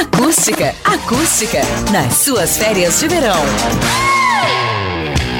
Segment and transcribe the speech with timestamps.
[0.00, 3.42] Acústica, acústica, nas suas férias de verão.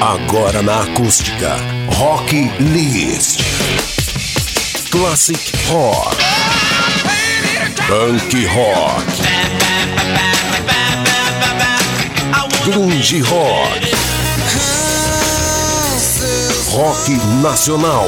[0.01, 1.55] Agora na acústica,
[1.95, 3.39] Rock List.
[4.91, 6.17] Classic Rock.
[7.87, 9.05] Punk Rock.
[12.65, 13.91] Grunge Rock.
[16.69, 18.07] Rock Nacional.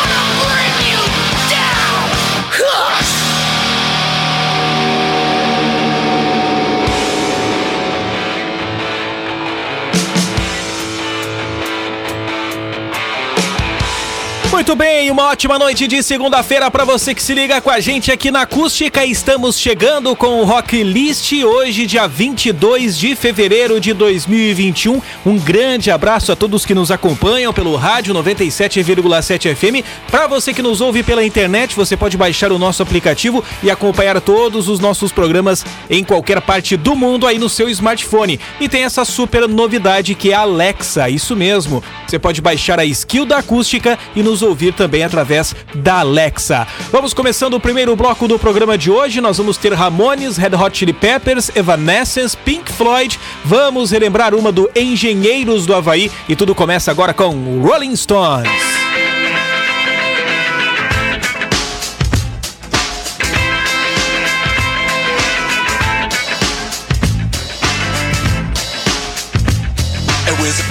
[14.51, 18.11] Muito bem, uma ótima noite de segunda-feira para você que se liga com a gente
[18.11, 19.05] aqui na Acústica.
[19.05, 25.01] Estamos chegando com o Rock List hoje, dia 22 de fevereiro de 2021.
[25.25, 29.85] Um grande abraço a todos que nos acompanham pelo rádio 97,7 FM.
[30.11, 34.19] Para você que nos ouve pela internet, você pode baixar o nosso aplicativo e acompanhar
[34.19, 38.37] todos os nossos programas em qualquer parte do mundo aí no seu smartphone.
[38.59, 41.81] E tem essa super novidade que é a Alexa, isso mesmo.
[42.05, 46.67] Você pode baixar a skill da acústica e nos ouvir também através da Alexa.
[46.91, 49.21] Vamos começando o primeiro bloco do programa de hoje.
[49.21, 53.19] Nós vamos ter Ramones, Red Hot Chili Peppers, Evanescence, Pink Floyd.
[53.45, 58.51] Vamos relembrar uma do Engenheiros do Havaí e tudo começa agora com Rolling Stones.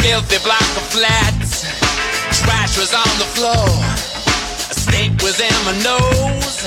[0.00, 1.39] Filthy block of flats.
[2.80, 3.68] Was on the floor.
[4.70, 6.64] A snake was in my nose.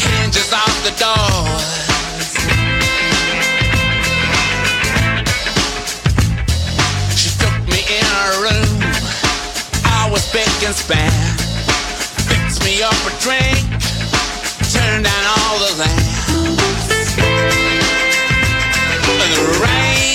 [0.00, 1.68] Hinges off the doors.
[7.20, 8.80] She took me in her room.
[9.84, 11.12] I was big and span.
[12.30, 13.68] Fixed me up a drink.
[14.72, 17.12] Turned down all the lamps.
[18.88, 20.11] And the rain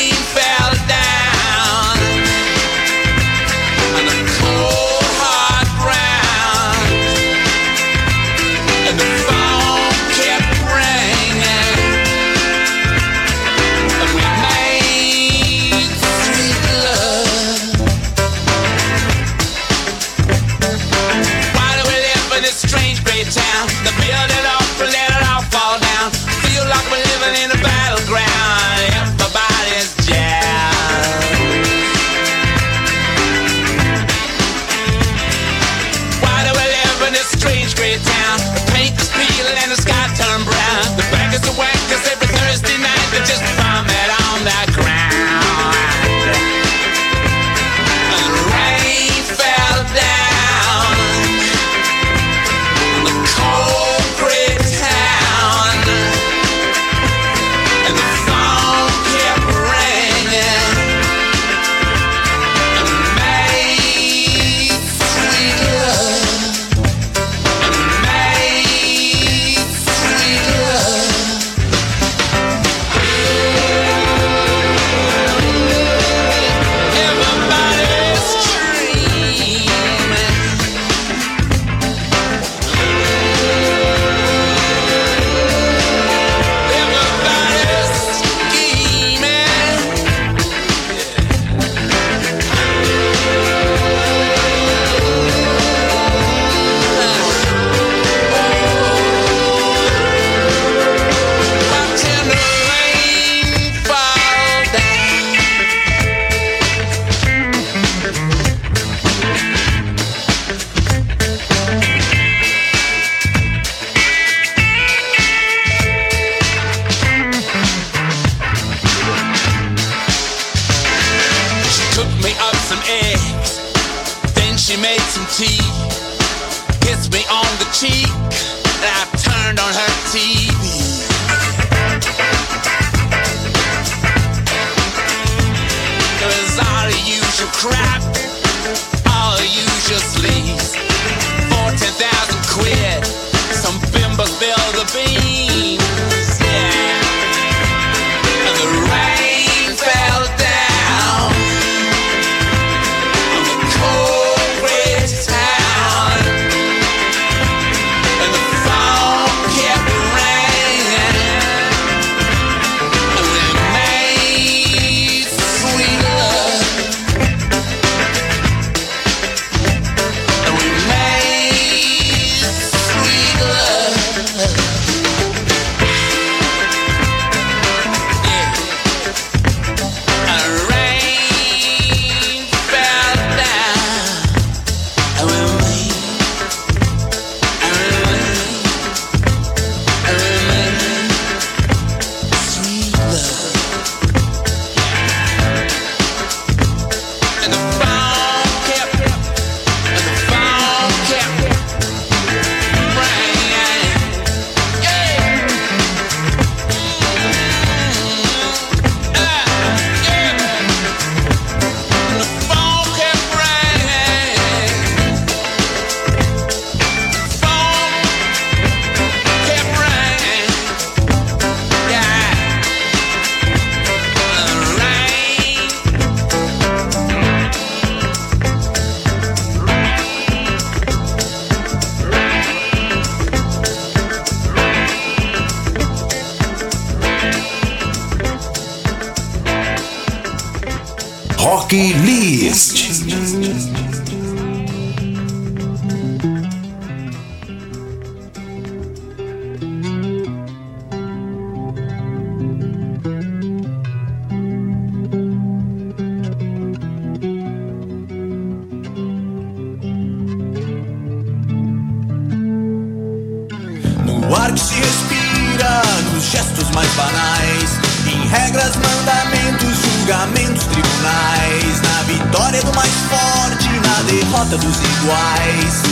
[274.56, 275.84] dos iguais.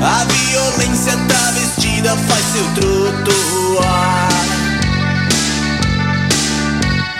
[0.00, 4.28] A violência travestida faz seu trotuar.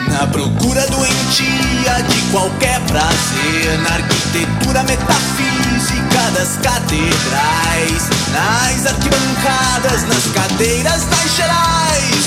[0.09, 11.05] Na procura doentia de qualquer prazer, na arquitetura metafísica das catedrais, nas arquibancadas, nas cadeiras
[11.05, 12.23] das gerais.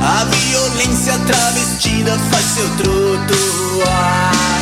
[0.00, 4.61] A violência travestida faz seu trotuar.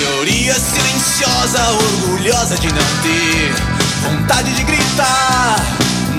[0.00, 3.52] Maioria silenciosa, orgulhosa de não ter
[4.02, 5.56] vontade de gritar,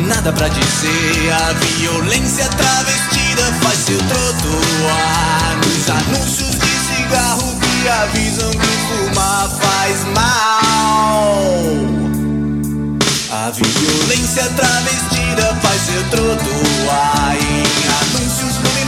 [0.06, 1.32] nada pra dizer.
[1.32, 5.58] A violência travestida faz seu trotuar.
[5.66, 11.40] Nos anúncios de cigarro que avisam que fumar faz mal.
[13.32, 18.29] A violência travestida faz seu trotuar Em anúncios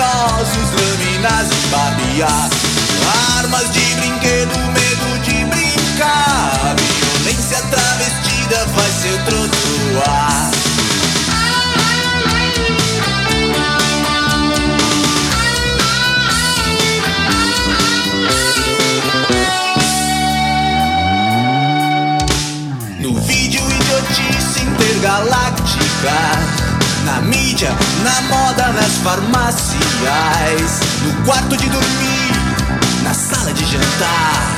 [0.02, 2.50] luminosos, lâminas de barbear.
[3.38, 6.76] Armas de brinquedo, medo de brincar.
[7.24, 10.52] Violência travestida faz seu trotuar
[23.00, 26.61] No vídeo idiotice intergaláctica
[27.22, 27.70] Na mídia,
[28.04, 29.80] na moda, nas farmácias
[31.04, 32.32] No quarto de dormir,
[33.04, 34.58] na sala de jantar.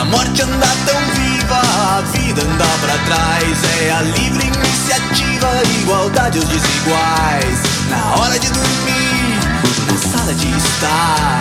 [0.00, 3.58] A morte anda tão viva, a vida anda pra trás.
[3.82, 7.60] É a livre iniciativa, igualdade aos desiguais.
[7.88, 9.38] Na hora de dormir,
[9.86, 11.40] na sala de estar.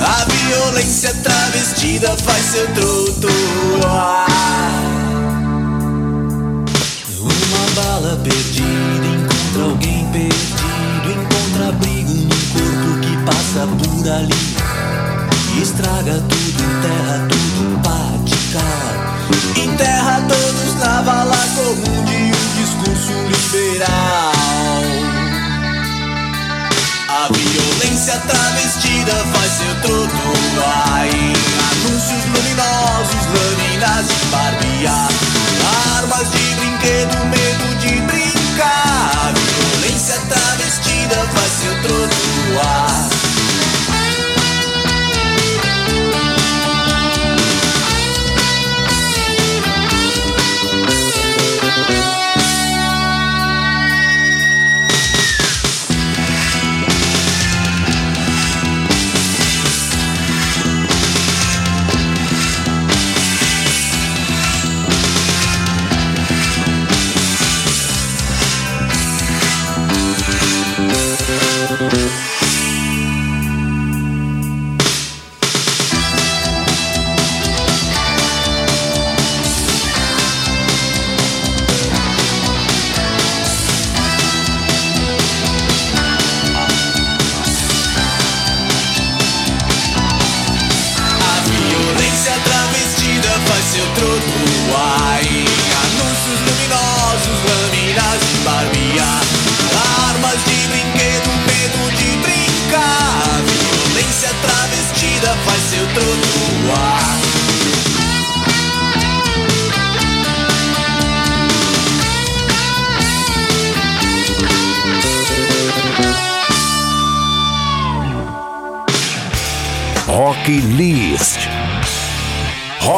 [0.00, 4.26] A violência travestida faz seu trotuar
[7.20, 14.34] uma bala perdida encontra alguém perdido, encontra abrigo num corpo que passa por ali.
[15.54, 18.66] E estraga tudo, enterra tudo, patica.
[19.60, 24.32] Enterra todos na vala comum de um discurso liberal.
[27.08, 31.32] A violência travestida faz seu trotuar em
[31.72, 35.08] anúncios luminosos, lâminas de barbear,
[35.96, 38.15] armas de brinquedo, medo de brincar.
[38.62, 41.76] A violência travestida faz seu.
[42.62, 43.15] A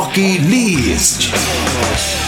[0.09, 2.28] Rock List.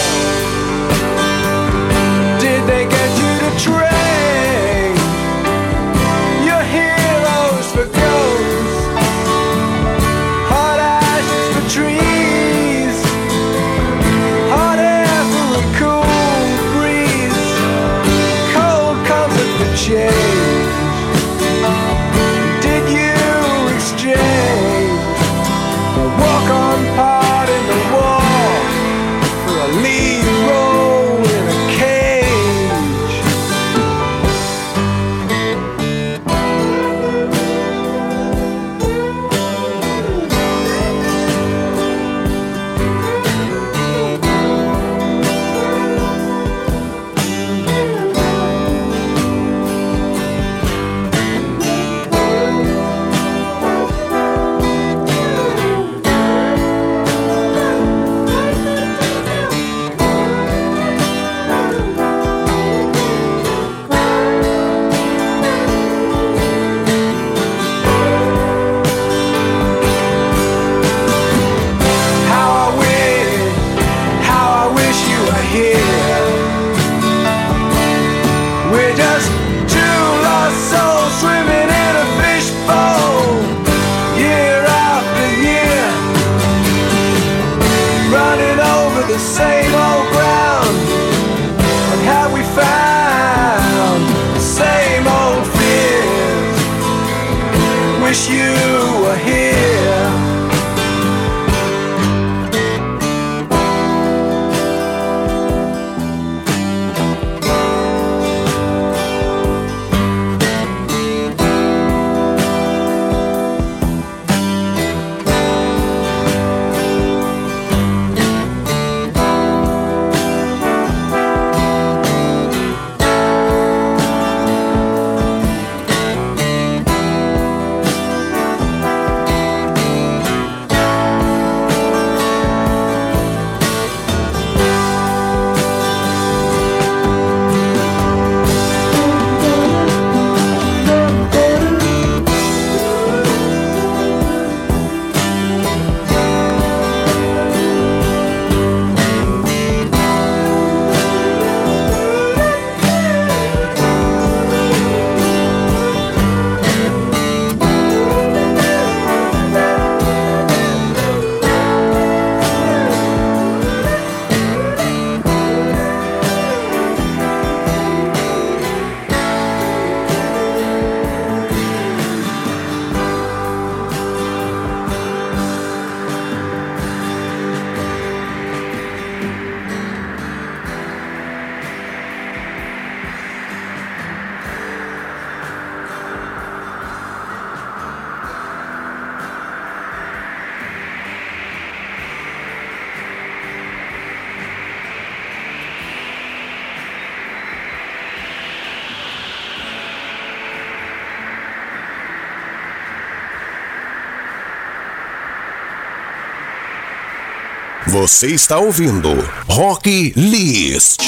[207.91, 209.09] Você está ouvindo
[209.49, 211.01] Rock List.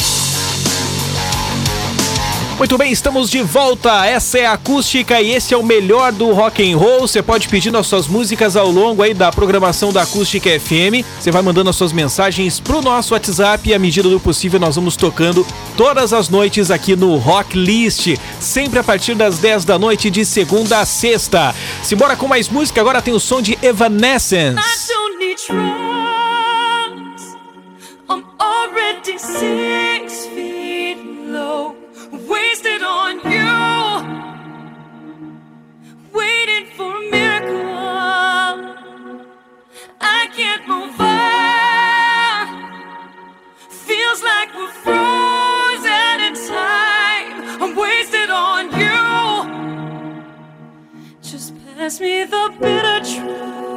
[2.58, 4.06] Muito bem, estamos de volta.
[4.06, 7.08] Essa é a acústica e esse é o melhor do rock and roll.
[7.08, 11.08] Você pode pedir as suas músicas ao longo aí da programação da Acústica FM.
[11.18, 14.76] Você vai mandando as suas mensagens pro nosso WhatsApp e à medida do possível nós
[14.76, 15.48] vamos tocando
[15.78, 20.26] todas as noites aqui no Rock List, sempre a partir das 10 da noite de
[20.26, 21.56] segunda a sexta.
[21.82, 24.60] Simbora com mais música, agora tem o som de Evanescence.
[24.60, 25.93] I don't need
[51.84, 53.73] pass me the bitter truth.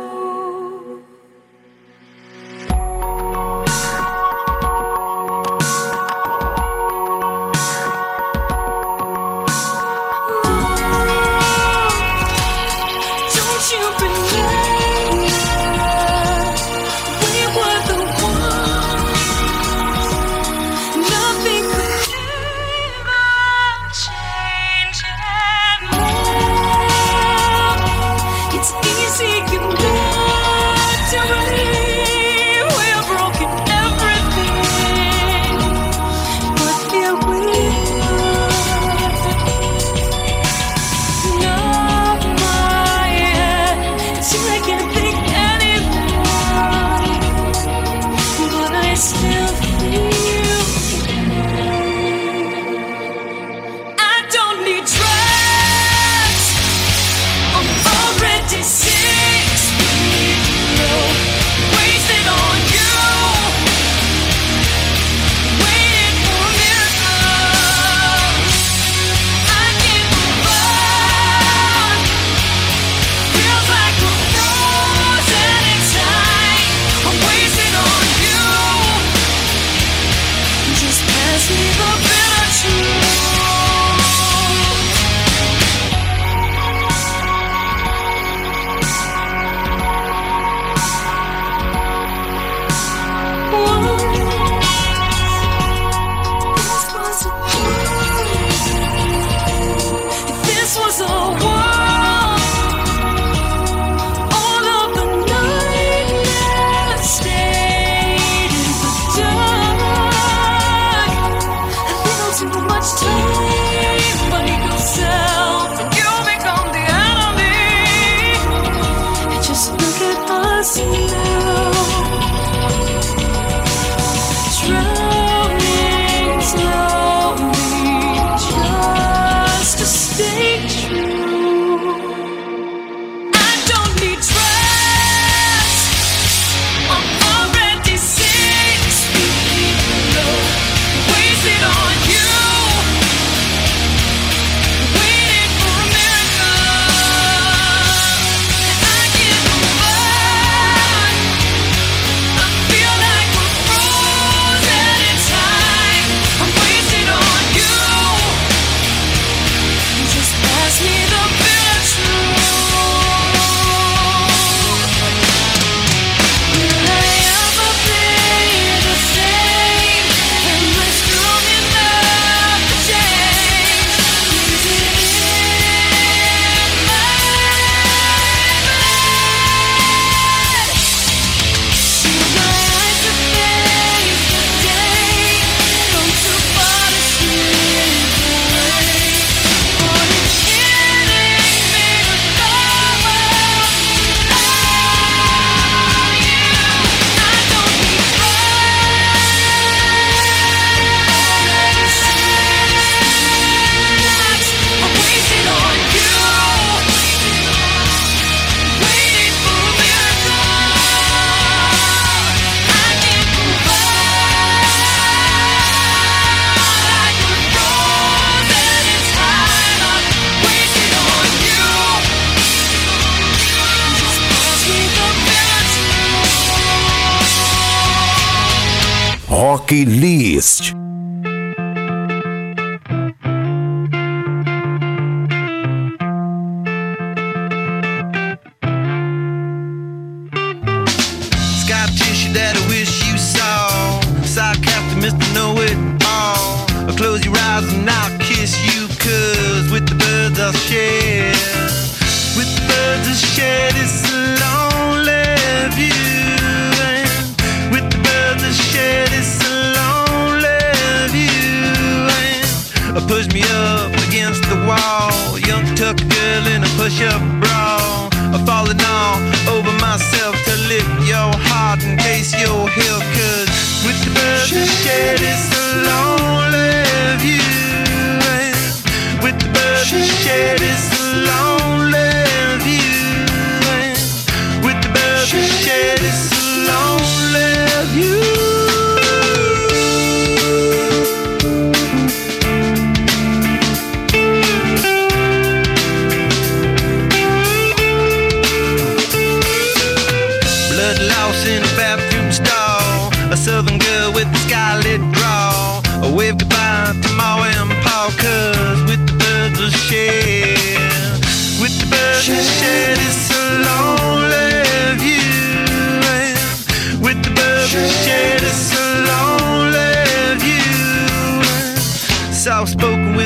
[229.66, 229.86] Bedroom.
[229.86, 230.85] Rock List.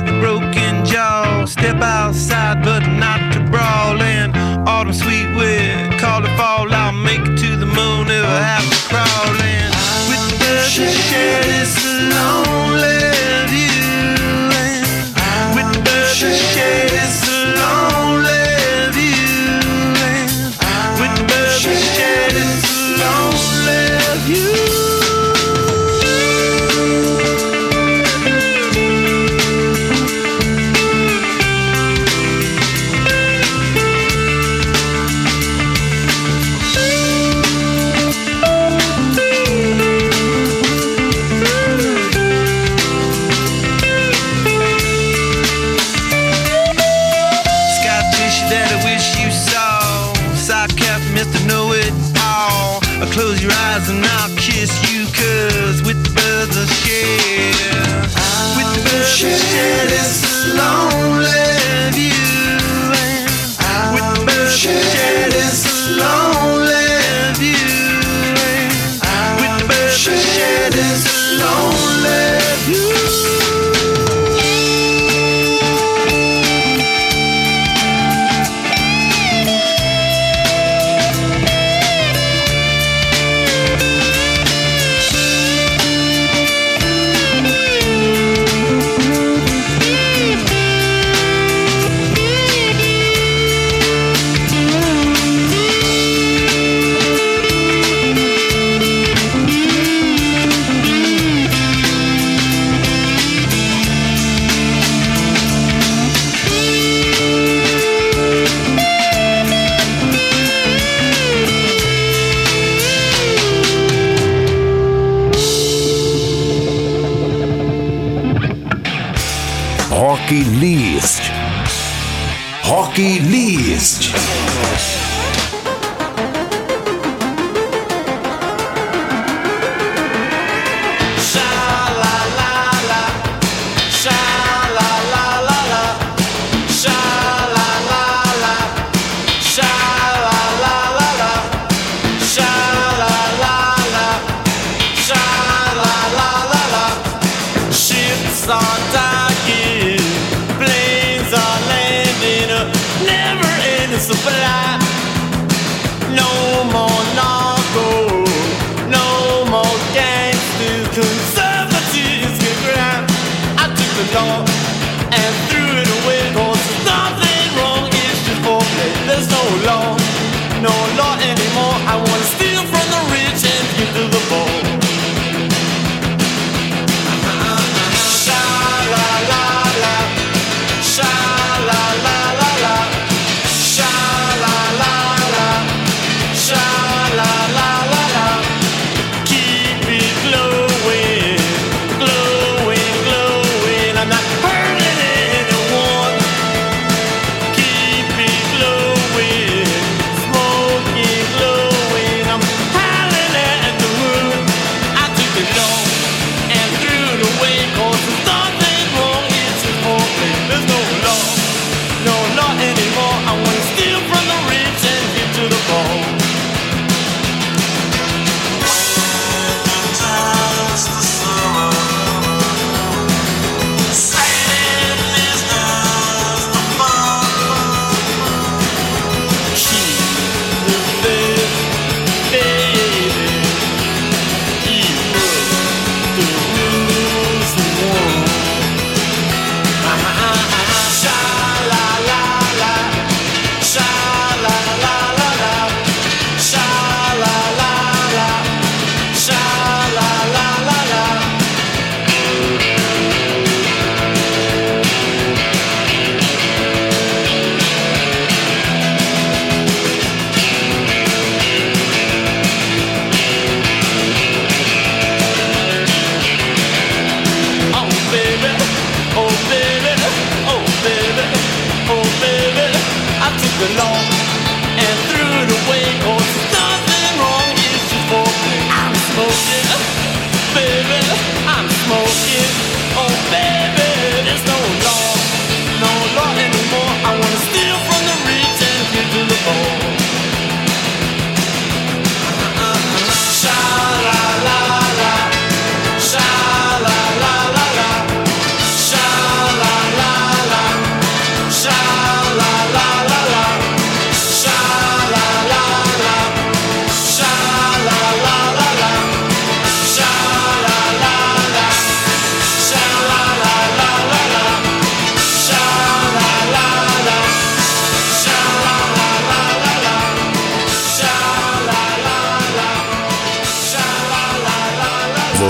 [0.00, 0.39] With a broken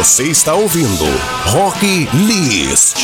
[0.00, 1.04] Você está ouvindo
[1.44, 2.96] Rock List.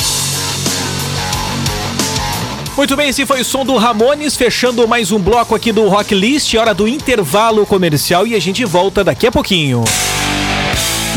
[2.75, 6.15] Muito bem, esse foi o som do Ramones, fechando mais um bloco aqui do Rock
[6.15, 9.85] List, hora do intervalo comercial e a gente volta daqui a pouquinho.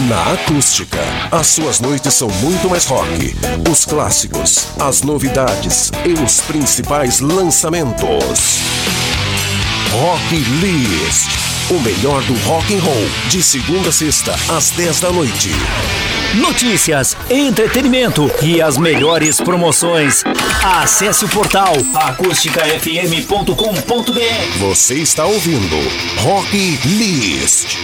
[0.10, 1.00] Na acústica,
[1.32, 3.34] as suas noites são muito mais rock.
[3.72, 8.60] Os clássicos, as novidades e os principais lançamentos.
[9.94, 11.48] Rock List.
[11.71, 15.51] O melhor do rock and roll, de segunda a sexta, às 10 da noite.
[16.34, 20.23] Notícias, entretenimento e as melhores promoções.
[20.63, 24.58] Acesse o portal acústicafm.com.br.
[24.60, 25.75] Você está ouvindo
[26.23, 27.77] Rock List.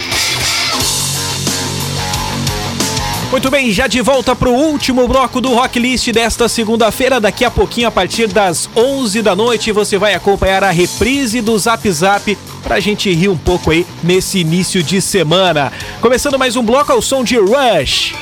[3.30, 7.20] Muito bem, já de volta pro último bloco do Rock List desta segunda-feira.
[7.20, 11.58] Daqui a pouquinho, a partir das 11 da noite, você vai acompanhar a reprise do
[11.58, 15.72] Zap Zap pra gente rir um pouco aí nesse início de semana.
[16.00, 18.14] Começando mais um bloco ao som de Rush.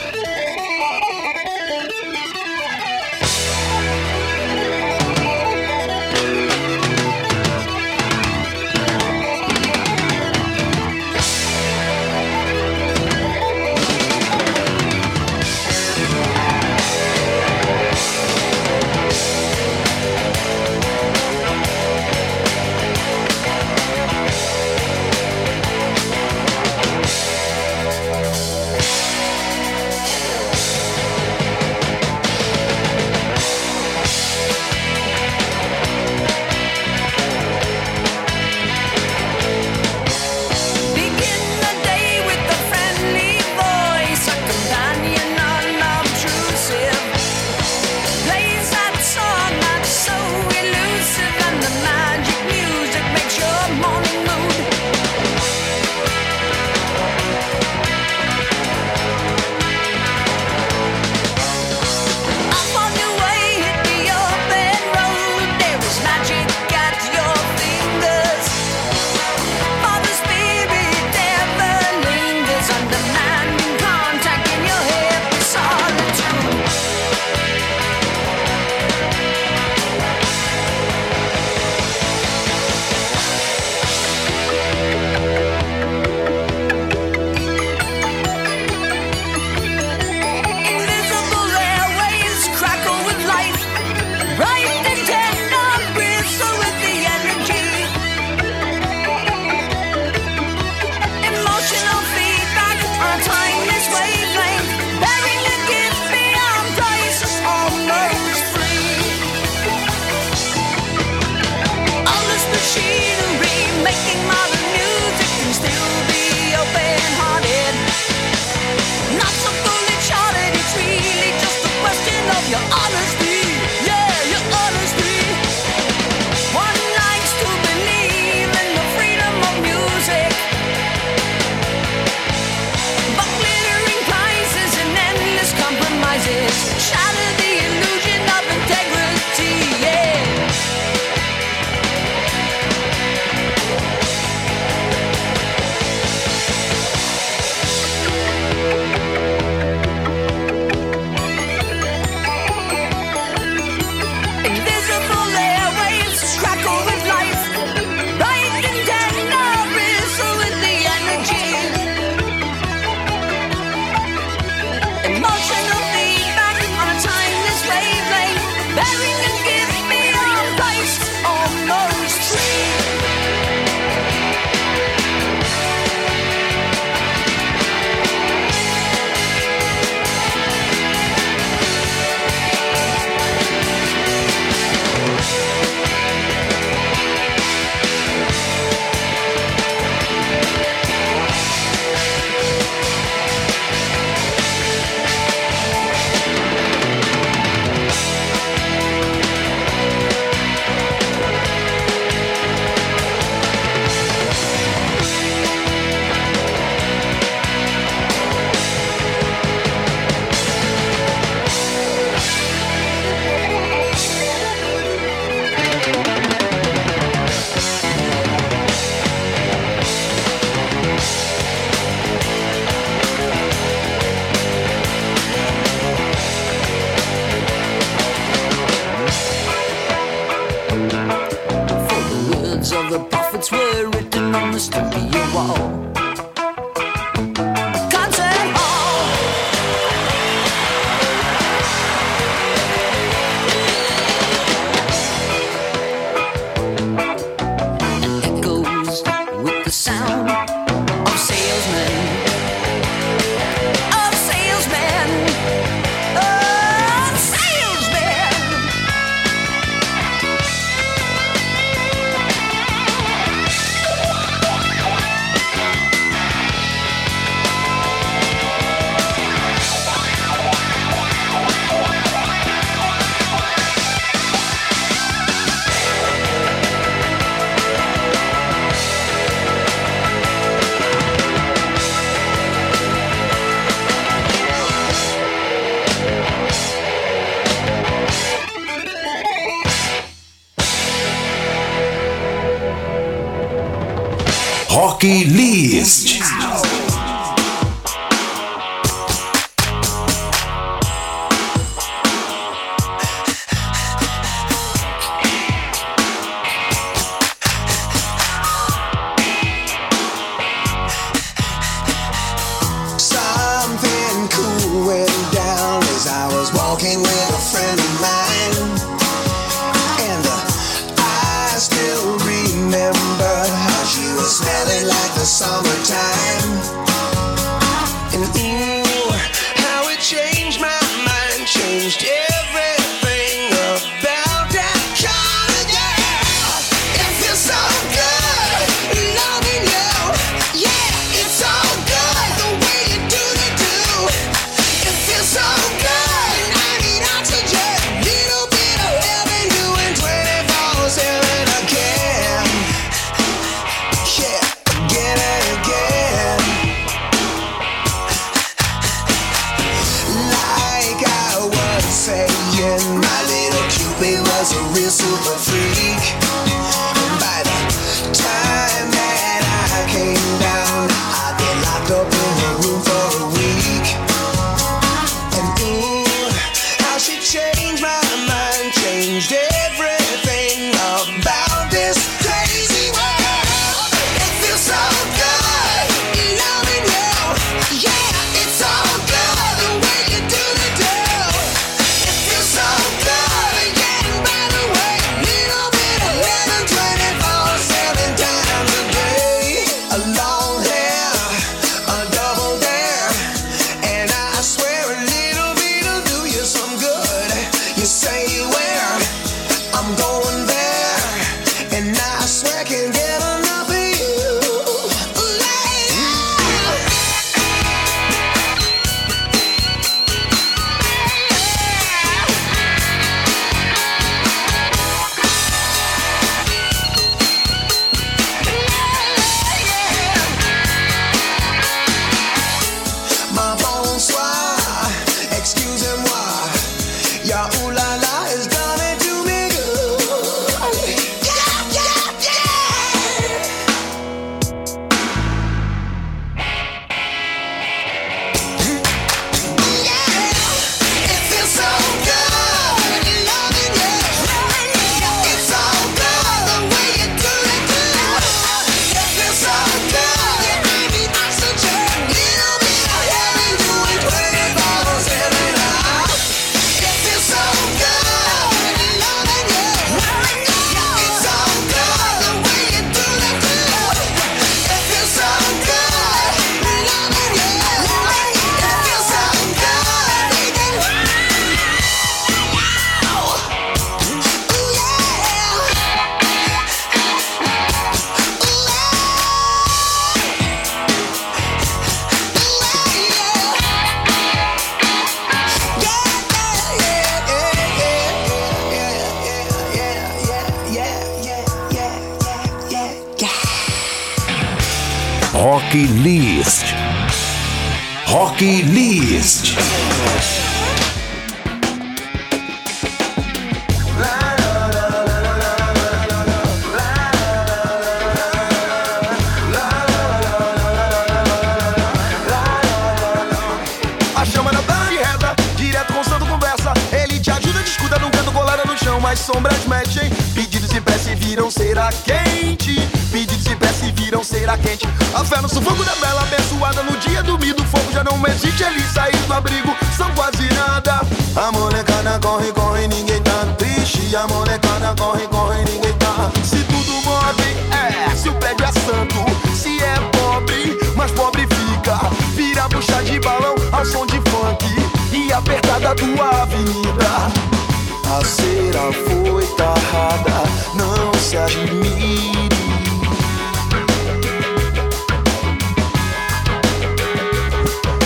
[529.14, 532.74] As sombras mexem, pedidos e prece viram cera quente.
[533.12, 534.88] Pedidos e prece viram cera quente.
[535.14, 537.62] A fé no sufoco da bela abençoada no dia dormido.
[537.62, 541.00] O fogo já não existe, ele saiu do abrigo, são quase nada.
[541.36, 544.16] A molecada corre, corre, ninguém tá triste.
[544.16, 546.32] A molecada corre, corre, ninguém tá.
[546.42, 548.16] Se tudo move, é.
[548.16, 552.00] Se o prédio é santo, se é pobre, mas pobre fica.
[552.34, 554.66] Vira bucha de balão ao som de funk
[555.12, 557.63] e apertada tua avenida.
[558.06, 560.44] A cera foi tarrada,
[560.74, 562.48] não se admire.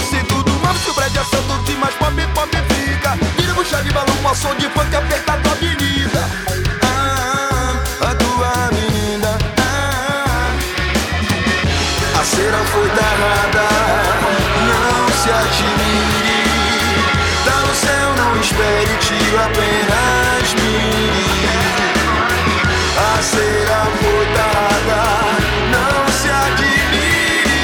[0.09, 3.19] Se tudo move, se o prédio é santo, que mais pobre, pobre fica.
[3.37, 6.29] Vira bucha de balão ao som de funk apertada tua avenida.
[6.83, 9.39] Ah, a tua avenida.
[9.59, 10.53] Ah,
[12.21, 13.69] a cera foi tarrada,
[14.69, 15.78] não se admire.
[19.29, 21.29] Espere, tiro apenas mire.
[22.97, 25.03] A cera foi tarrada,
[25.71, 27.63] não se admire.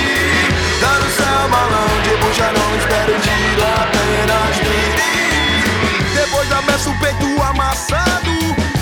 [0.80, 6.14] Tá no céu, balão de bucha, não espere, tiro apenas mire.
[6.14, 8.34] Depois da messa, o peito amassado.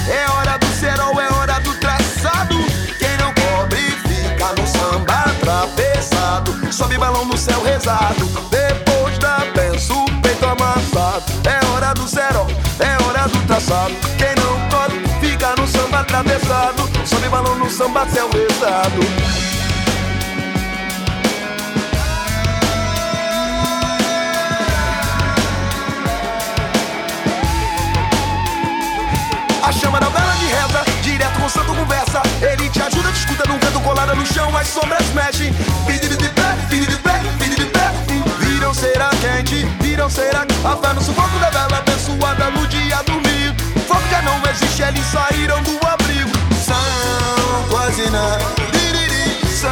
[0.09, 2.57] É hora do cerol, é hora do traçado.
[2.99, 6.73] Quem não cobre fica no samba atravessado.
[6.73, 8.22] Sobe balão no céu rezado.
[10.93, 11.25] Amassado.
[11.45, 12.47] É hora do cerol,
[12.79, 13.95] é hora do traçado.
[14.19, 16.89] Quem não cobre fica no samba atravessado.
[17.07, 19.01] Sobe balão no samba céu rezado.
[29.63, 32.23] A chama da vela de reza, direto com o santo conversa.
[32.43, 35.53] Ele te ajuda, te escuta num canto colada no chão, as sombras mexem.
[35.87, 36.17] Pedido
[38.83, 40.45] Cera quente, viram cera.
[40.65, 43.55] A fé no sufoco da vela abençoada no dia dormir.
[43.87, 46.33] Fogo já não existe, eles saíram do abrigo.
[46.67, 46.75] São
[47.71, 48.41] quase nada,
[49.47, 49.71] são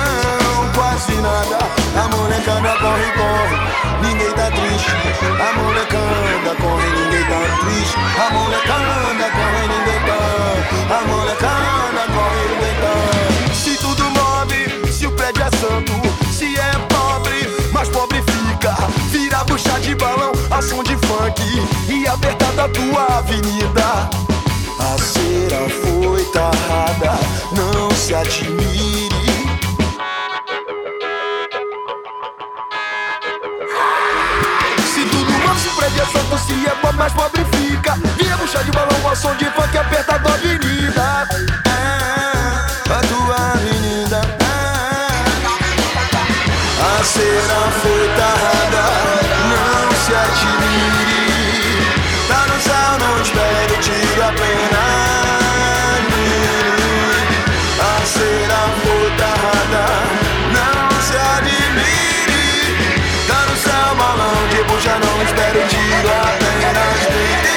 [0.77, 1.59] quase nada.
[1.99, 3.59] A molecada corre, corre,
[4.01, 4.93] ninguém tá triste.
[5.27, 7.97] A molecada corre, ninguém tá triste.
[8.17, 10.21] A molecada corre, ninguém tá.
[10.95, 13.40] A molecada corre, ninguém tá.
[17.81, 18.75] Mas pobre fica.
[19.09, 21.43] Vira bucha de balão, a som de funk
[21.89, 24.11] e apertada tua avenida.
[24.79, 27.19] A cera foi tarrada,
[27.57, 29.09] não se admire.
[34.93, 37.95] Se tudo move, se o prédio é santo, se é pobre, mais pobre fica.
[38.19, 41.27] Via bucha de balão, ao som de funk apertado a avenida.
[41.67, 43.70] Ah, a tua avenida.
[47.13, 48.85] A foi tarrada,
[49.51, 51.83] não se admire.
[52.29, 57.27] Tá no céu, não espere, tiro apenas mire.
[57.81, 59.87] A foi tarrada,
[60.55, 62.87] não se admire.
[63.27, 67.50] Tá no céu, balão de bucha, não espere, tiro apenas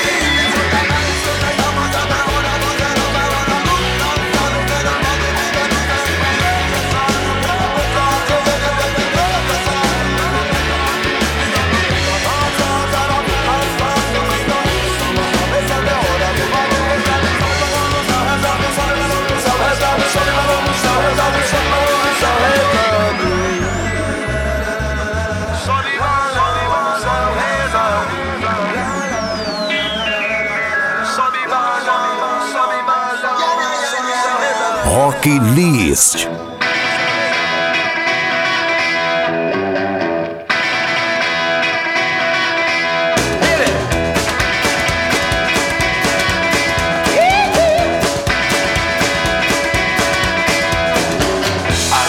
[35.26, 36.28] List.
[36.28, 36.28] I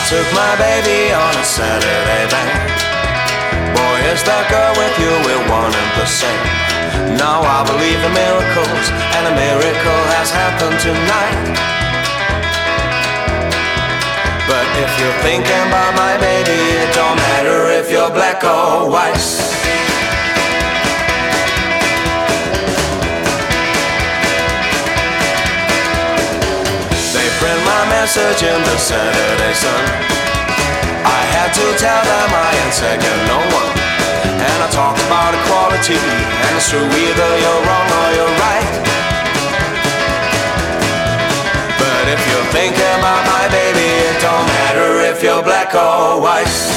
[0.08, 2.50] took my baby on a Saturday night.
[3.74, 7.14] Boy, is that girl with you, we're one and the same.
[7.16, 11.74] Now I believe in miracles, and a miracle has happened tonight.
[14.75, 19.14] If you're thinking about my baby, it don't matter if you're black or white.
[27.14, 29.85] They print my message in the Saturday Sun.
[31.07, 33.72] I had to tell them I ain't second no one.
[34.43, 39.13] And I talked about equality, and it's true either you're wrong or you're right
[42.14, 46.74] if you think about my baby, it don't matter if you're black or white.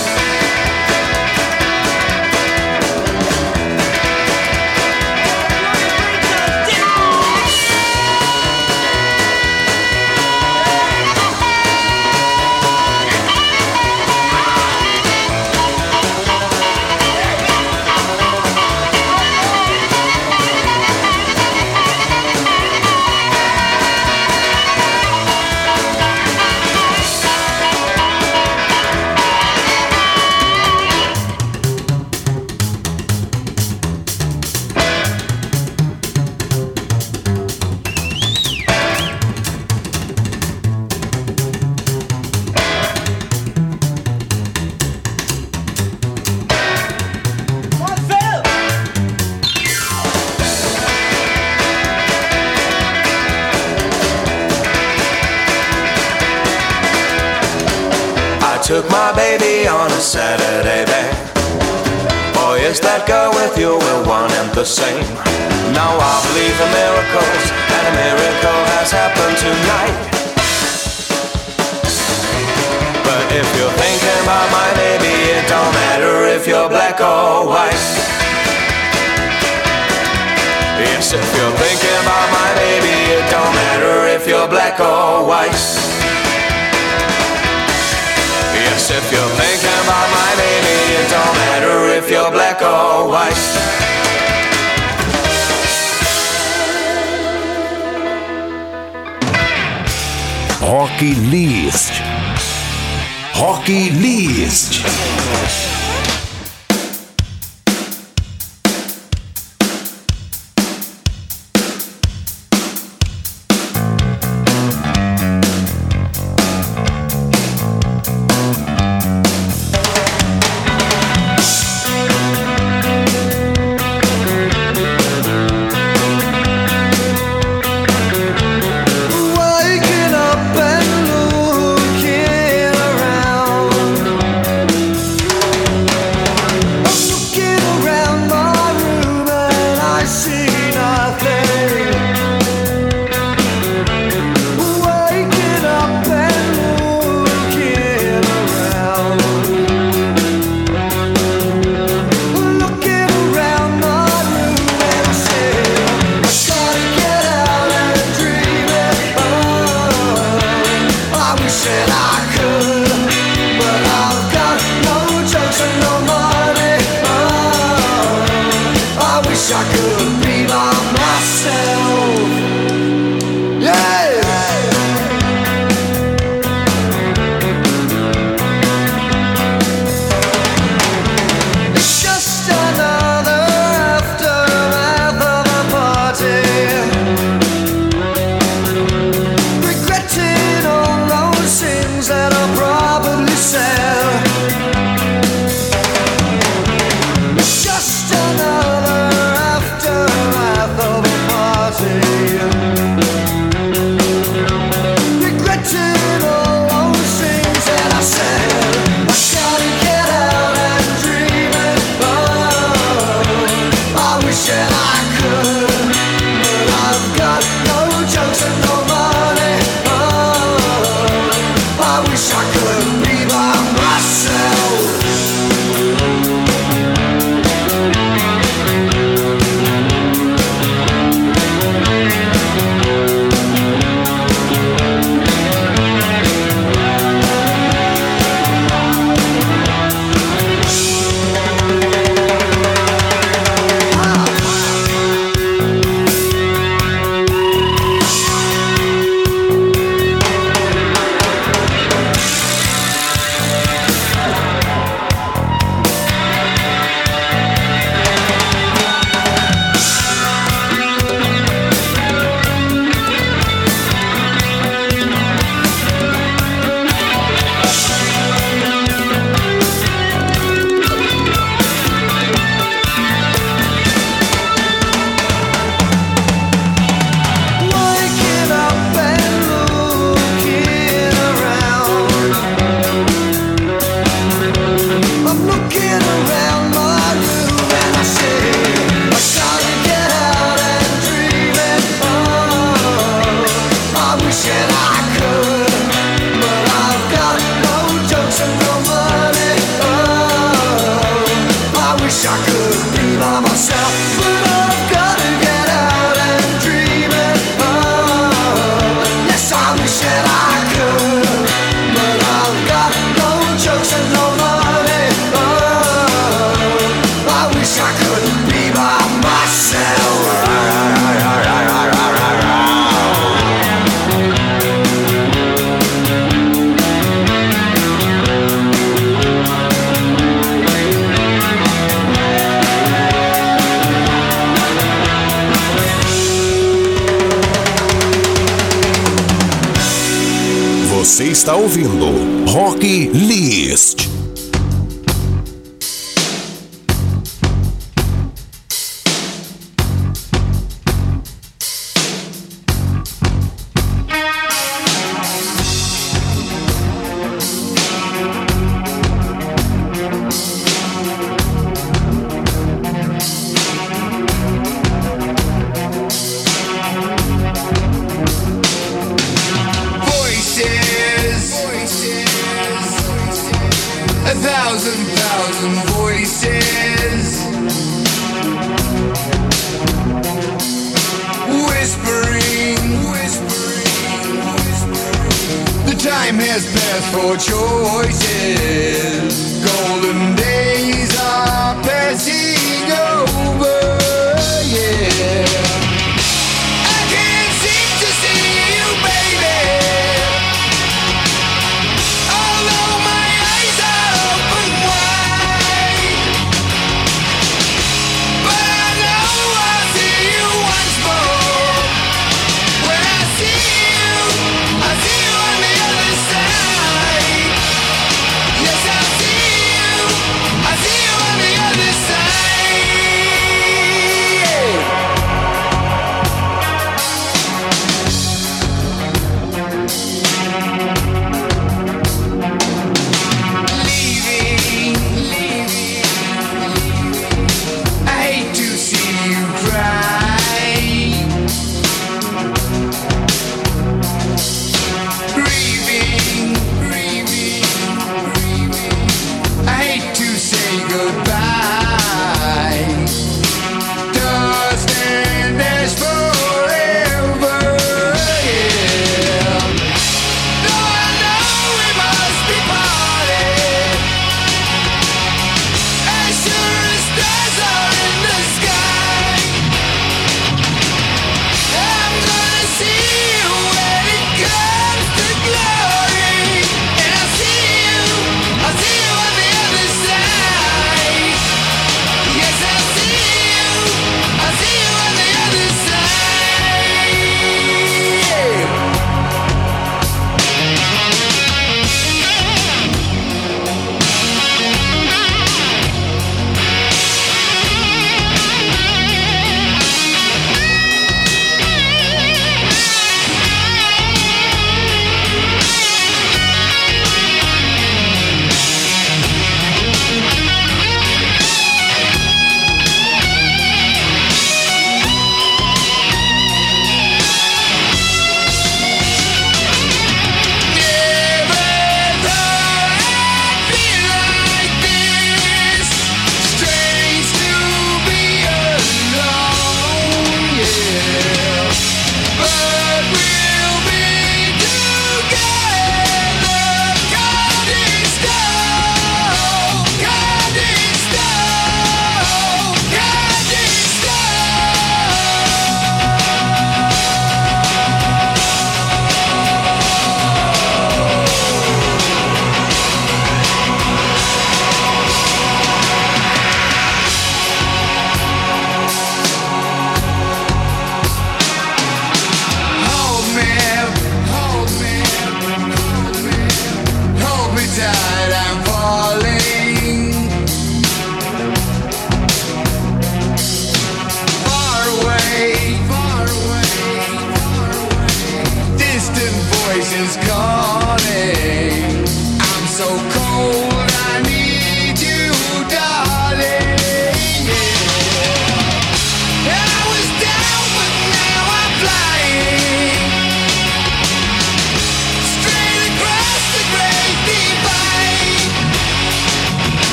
[341.47, 342.07] Está ouvindo
[342.51, 344.06] Rock List.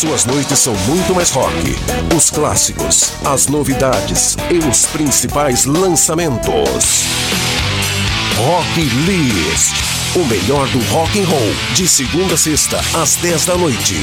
[0.00, 1.76] Suas noites são muito mais rock.
[2.16, 7.04] Os clássicos, as novidades e os principais lançamentos.
[8.34, 9.74] Rock List.
[10.16, 13.94] O melhor do rock and roll, de segunda a sexta, às 10 da noite.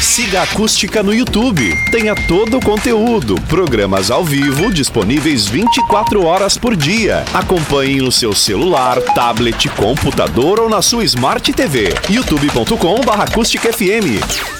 [0.00, 1.72] Siga a Acústica no YouTube.
[1.92, 7.24] Tenha todo o conteúdo, programas ao vivo disponíveis 24 horas por dia.
[7.32, 11.94] Acompanhe no seu celular, tablet, computador ou na sua Smart TV.
[12.10, 14.51] youtube.com/acústicafm.